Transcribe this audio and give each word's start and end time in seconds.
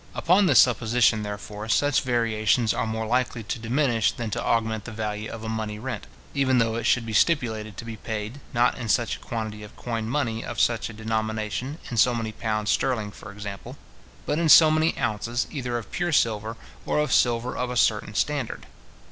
Upon 0.15 0.47
this 0.47 0.57
supposition, 0.57 1.21
therefore, 1.21 1.69
such 1.69 2.01
variations 2.01 2.73
are 2.73 2.87
more 2.87 3.05
likely 3.05 3.43
to 3.43 3.59
diminish 3.59 4.11
than 4.11 4.31
to 4.31 4.43
augment 4.43 4.85
the 4.85 4.91
value 4.91 5.29
of 5.29 5.43
a 5.43 5.47
money 5.47 5.77
rent, 5.77 6.07
even 6.33 6.57
though 6.57 6.73
it 6.73 6.85
should 6.85 7.05
be 7.05 7.13
stipulated 7.13 7.77
to 7.77 7.85
be 7.85 7.97
paid, 7.97 8.39
not 8.51 8.79
in 8.79 8.89
such 8.89 9.17
a 9.17 9.19
quantity 9.19 9.61
of 9.61 9.75
coined 9.75 10.09
money 10.09 10.43
of 10.43 10.59
such 10.59 10.89
a 10.89 10.93
denomination 10.93 11.77
(in 11.91 11.97
so 11.97 12.15
many 12.15 12.31
pounds 12.31 12.71
sterling, 12.71 13.11
for 13.11 13.31
example), 13.31 13.77
but 14.25 14.39
in 14.39 14.49
so 14.49 14.71
many 14.71 14.97
ounces, 14.97 15.45
either 15.51 15.77
of 15.77 15.91
pure 15.91 16.11
silver, 16.11 16.57
or 16.83 16.97
of 16.97 17.13
silver 17.13 17.55
of 17.55 17.69
a 17.69 17.77
certain 17.77 18.15
standard. 18.15 18.65